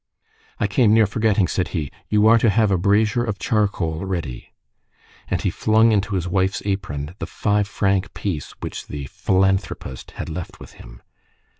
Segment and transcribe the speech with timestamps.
[0.59, 1.91] "I came near forgetting," said he.
[2.09, 4.51] "You are to have a brazier of charcoal ready."
[5.27, 10.27] And he flung into his wife's apron the five franc piece which the "philanthropist" had
[10.27, 11.03] left with him.